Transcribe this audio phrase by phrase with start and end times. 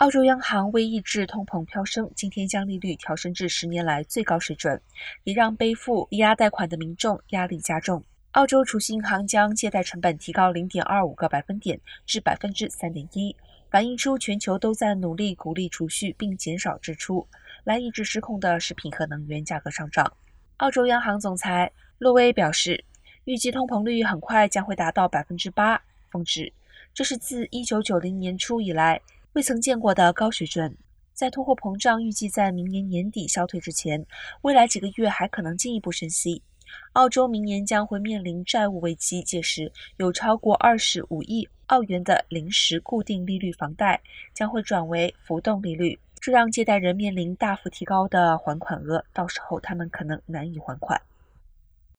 [0.00, 4.80] 澳洲央行为抑制通膨飙升，今天将利率调升至十年来最高水准，
[5.24, 8.02] 也让背负抵押贷款的民众压力加重。
[8.30, 13.36] 澳洲储蓄银行将借贷成本提高零点二五个百分点至百分之三点一，
[13.68, 17.28] 反映出全球都在努力鼓励储蓄并减少支出，
[17.64, 20.10] 来抑制失控的食品和能源价格上涨。
[20.56, 22.82] 澳洲央行总裁洛威表示，
[23.24, 26.50] 预计通膨率很快将会达到百分之八峰值，
[26.94, 28.98] 这是自一九九零年初以来。
[29.34, 30.76] 未曾见过的高水准，
[31.12, 34.04] 在通货膨胀预计在明年年底消退之前，
[34.42, 36.42] 未来几个月还可能进一步升息。
[36.94, 44.00] 澳洲明年将会面临债务危机，届时有超过二十五亿澳元的临时固定利率房贷
[44.34, 51.00] 将会转为浮动利率，这让借贷人面临大幅提高的还款额，到时候他们可能难以还款。